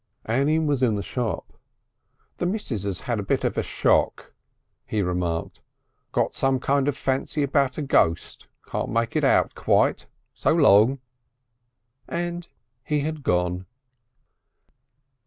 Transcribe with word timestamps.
Annie 0.25 0.57
was 0.57 0.81
in 0.81 0.95
the 0.95 1.03
shop. 1.03 1.53
"The 2.37 2.47
missus 2.47 2.85
has 2.85 3.01
had 3.01 3.19
a 3.19 3.23
bit 3.23 3.43
of 3.43 3.55
a 3.55 3.61
shock," 3.61 4.33
he 4.83 5.03
remarked. 5.03 5.61
"Got 6.11 6.33
some 6.33 6.59
sort 6.59 6.87
of 6.87 6.97
fancy 6.97 7.43
about 7.43 7.77
a 7.77 7.83
ghost. 7.83 8.47
Can't 8.65 8.89
make 8.89 9.15
it 9.15 9.23
out 9.23 9.53
quite. 9.53 10.07
So 10.33 10.55
Long!" 10.55 10.97
And 12.07 12.47
he 12.83 13.01
had 13.01 13.21
gone. 13.21 13.67